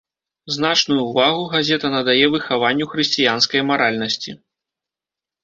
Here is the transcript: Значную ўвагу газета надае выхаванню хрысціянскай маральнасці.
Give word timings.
Значную 0.53 1.01
ўвагу 1.09 1.43
газета 1.55 1.91
надае 1.97 2.25
выхаванню 2.37 2.89
хрысціянскай 2.95 3.61
маральнасці. 3.71 4.31